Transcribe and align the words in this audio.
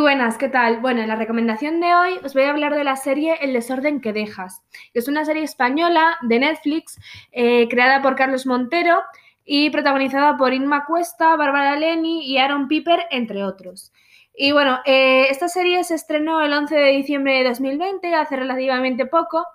buenas, 0.00 0.38
¿qué 0.38 0.48
tal? 0.48 0.80
Bueno, 0.80 1.02
en 1.02 1.08
la 1.08 1.16
recomendación 1.16 1.80
de 1.80 1.94
hoy 1.94 2.18
os 2.24 2.34
voy 2.34 2.44
a 2.44 2.50
hablar 2.50 2.74
de 2.74 2.84
la 2.84 2.96
serie 2.96 3.36
El 3.40 3.52
desorden 3.52 4.00
que 4.00 4.12
dejas. 4.12 4.62
Es 4.94 5.08
una 5.08 5.24
serie 5.24 5.42
española 5.42 6.18
de 6.22 6.38
Netflix 6.38 7.00
eh, 7.32 7.68
creada 7.68 8.00
por 8.00 8.14
Carlos 8.14 8.46
Montero 8.46 9.00
y 9.44 9.70
protagonizada 9.70 10.36
por 10.36 10.54
Inma 10.54 10.84
Cuesta, 10.86 11.36
Bárbara 11.36 11.76
Leni 11.76 12.24
y 12.26 12.38
Aaron 12.38 12.68
Piper, 12.68 13.00
entre 13.10 13.44
otros. 13.44 13.92
Y 14.34 14.52
bueno, 14.52 14.78
eh, 14.84 15.26
esta 15.30 15.48
serie 15.48 15.82
se 15.84 15.94
estrenó 15.94 16.42
el 16.42 16.52
11 16.52 16.74
de 16.74 16.90
diciembre 16.92 17.38
de 17.38 17.48
2020, 17.48 18.14
hace 18.14 18.36
relativamente 18.36 19.06
poco, 19.06 19.46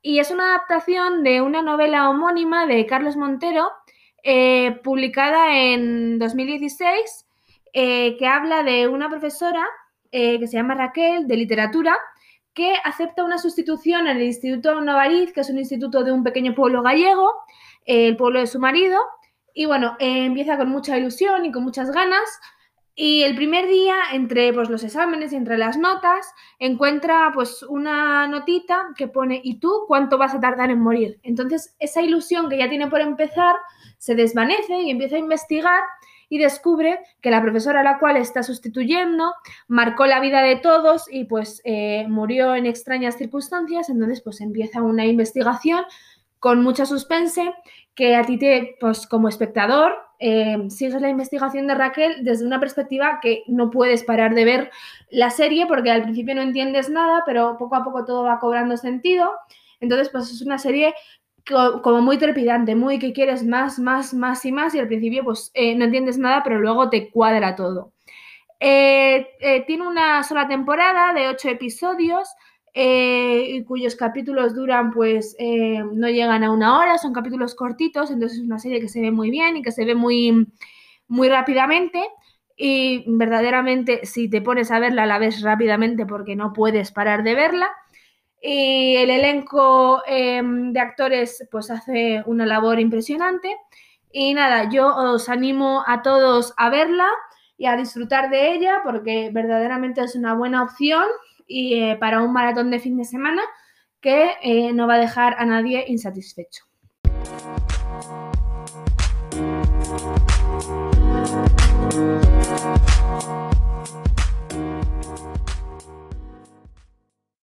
y 0.00 0.18
es 0.18 0.30
una 0.30 0.54
adaptación 0.54 1.22
de 1.22 1.40
una 1.40 1.62
novela 1.62 2.08
homónima 2.08 2.66
de 2.66 2.86
Carlos 2.86 3.16
Montero, 3.16 3.70
eh, 4.22 4.80
publicada 4.82 5.56
en 5.56 6.18
2016 6.18 7.26
eh, 7.76 8.16
que 8.18 8.26
habla 8.28 8.62
de 8.62 8.86
una 8.86 9.10
profesora 9.10 9.66
eh, 10.12 10.38
que 10.38 10.46
se 10.46 10.56
llama 10.56 10.74
Raquel, 10.74 11.26
de 11.26 11.36
literatura, 11.36 11.96
que 12.52 12.74
acepta 12.84 13.24
una 13.24 13.38
sustitución 13.38 14.06
en 14.06 14.18
el 14.18 14.22
Instituto 14.22 14.80
Novariz, 14.80 15.32
que 15.32 15.40
es 15.40 15.50
un 15.50 15.58
instituto 15.58 16.04
de 16.04 16.12
un 16.12 16.22
pequeño 16.22 16.54
pueblo 16.54 16.82
gallego, 16.82 17.32
eh, 17.84 18.08
el 18.08 18.16
pueblo 18.16 18.40
de 18.40 18.46
su 18.46 18.60
marido, 18.60 18.98
y 19.52 19.66
bueno, 19.66 19.96
empieza 19.98 20.56
con 20.56 20.68
mucha 20.68 20.98
ilusión 20.98 21.44
y 21.44 21.52
con 21.52 21.62
muchas 21.64 21.90
ganas, 21.90 22.40
y 22.96 23.24
el 23.24 23.34
primer 23.34 23.66
día, 23.66 23.96
entre 24.12 24.52
pues, 24.52 24.70
los 24.70 24.84
exámenes 24.84 25.32
y 25.32 25.36
entre 25.36 25.58
las 25.58 25.76
notas, 25.76 26.32
encuentra 26.60 27.32
pues 27.34 27.64
una 27.64 28.28
notita 28.28 28.86
que 28.96 29.08
pone 29.08 29.40
¿y 29.42 29.58
tú 29.58 29.84
cuánto 29.88 30.16
vas 30.16 30.32
a 30.32 30.40
tardar 30.40 30.70
en 30.70 30.80
morir? 30.80 31.18
Entonces, 31.24 31.74
esa 31.80 32.02
ilusión 32.02 32.48
que 32.48 32.58
ya 32.58 32.68
tiene 32.68 32.86
por 32.86 33.00
empezar 33.00 33.56
se 33.98 34.14
desvanece 34.14 34.80
y 34.82 34.90
empieza 34.90 35.16
a 35.16 35.20
investigar 35.20 35.82
y 36.34 36.38
descubre 36.38 36.98
que 37.20 37.30
la 37.30 37.40
profesora 37.40 37.78
a 37.78 37.84
la 37.84 38.00
cual 38.00 38.16
está 38.16 38.42
sustituyendo 38.42 39.32
marcó 39.68 40.04
la 40.06 40.18
vida 40.18 40.42
de 40.42 40.56
todos 40.56 41.04
y 41.08 41.26
pues 41.26 41.62
eh, 41.62 42.06
murió 42.08 42.56
en 42.56 42.66
extrañas 42.66 43.16
circunstancias, 43.16 43.88
entonces 43.88 44.20
pues 44.20 44.40
empieza 44.40 44.82
una 44.82 45.06
investigación 45.06 45.84
con 46.40 46.60
mucha 46.64 46.86
suspense 46.86 47.54
que 47.94 48.16
a 48.16 48.24
ti 48.24 48.36
te, 48.36 48.74
pues 48.80 49.06
como 49.06 49.28
espectador, 49.28 49.92
eh, 50.18 50.58
sigues 50.70 51.00
la 51.00 51.08
investigación 51.08 51.68
de 51.68 51.76
Raquel 51.76 52.24
desde 52.24 52.44
una 52.44 52.58
perspectiva 52.58 53.20
que 53.22 53.44
no 53.46 53.70
puedes 53.70 54.02
parar 54.02 54.34
de 54.34 54.44
ver 54.44 54.70
la 55.10 55.30
serie 55.30 55.66
porque 55.66 55.92
al 55.92 56.02
principio 56.02 56.34
no 56.34 56.42
entiendes 56.42 56.90
nada, 56.90 57.22
pero 57.24 57.56
poco 57.58 57.76
a 57.76 57.84
poco 57.84 58.04
todo 58.04 58.24
va 58.24 58.40
cobrando 58.40 58.76
sentido. 58.76 59.30
Entonces, 59.78 60.08
pues 60.08 60.32
es 60.32 60.42
una 60.42 60.58
serie 60.58 60.94
como 61.46 62.00
muy 62.00 62.18
trepidante, 62.18 62.74
muy 62.74 62.98
que 62.98 63.12
quieres 63.12 63.44
más, 63.44 63.78
más, 63.78 64.14
más 64.14 64.44
y 64.44 64.52
más 64.52 64.74
y 64.74 64.78
al 64.78 64.88
principio 64.88 65.24
pues 65.24 65.50
eh, 65.54 65.74
no 65.74 65.84
entiendes 65.84 66.18
nada, 66.18 66.42
pero 66.42 66.58
luego 66.58 66.90
te 66.90 67.10
cuadra 67.10 67.54
todo. 67.54 67.92
Eh, 68.60 69.28
eh, 69.40 69.64
tiene 69.66 69.86
una 69.86 70.22
sola 70.22 70.48
temporada 70.48 71.12
de 71.12 71.28
ocho 71.28 71.48
episodios 71.48 72.28
cuyos 73.66 73.94
capítulos 73.94 74.52
duran 74.52 74.90
pues 74.90 75.36
no 75.38 76.08
llegan 76.08 76.42
a 76.42 76.50
una 76.50 76.76
hora, 76.76 76.98
son 76.98 77.12
capítulos 77.12 77.54
cortitos, 77.54 78.10
entonces 78.10 78.38
es 78.38 78.44
una 78.44 78.58
serie 78.58 78.80
que 78.80 78.88
se 78.88 79.00
ve 79.00 79.12
muy 79.12 79.30
bien 79.30 79.56
y 79.56 79.62
que 79.62 79.70
se 79.70 79.84
ve 79.84 79.94
muy, 79.94 80.48
muy 81.06 81.28
rápidamente 81.28 82.02
y 82.56 83.04
verdaderamente 83.06 84.04
si 84.06 84.28
te 84.28 84.40
pones 84.42 84.72
a 84.72 84.78
verla 84.78 85.06
la 85.06 85.18
ves 85.18 85.40
rápidamente 85.42 86.04
porque 86.04 86.34
no 86.34 86.52
puedes 86.52 86.90
parar 86.90 87.22
de 87.22 87.34
verla. 87.34 87.70
Y 88.46 88.96
el 88.96 89.08
elenco 89.08 90.02
em, 90.06 90.70
de 90.74 90.78
actores 90.78 91.48
pues 91.50 91.70
hace 91.70 92.22
una 92.26 92.44
labor 92.44 92.78
impresionante. 92.78 93.56
Y 94.12 94.34
nada, 94.34 94.68
yo 94.68 94.94
os 94.94 95.30
animo 95.30 95.82
a 95.86 96.02
todos 96.02 96.52
a 96.58 96.68
verla 96.68 97.08
y 97.56 97.64
a 97.64 97.76
disfrutar 97.76 98.28
de 98.28 98.52
ella 98.52 98.80
porque 98.84 99.30
verdaderamente 99.32 100.02
es 100.02 100.14
una 100.14 100.34
buena 100.34 100.62
opción 100.62 101.04
y 101.46 101.80
eh, 101.80 101.96
para 101.98 102.20
un 102.20 102.34
maratón 102.34 102.70
de 102.70 102.80
fin 102.80 102.98
de 102.98 103.06
semana 103.06 103.42
que 104.02 104.32
eh, 104.42 104.74
no 104.74 104.86
va 104.86 104.96
a 104.96 104.98
dejar 104.98 105.36
a 105.38 105.46
nadie 105.46 105.86
insatisfecho. 105.88 106.66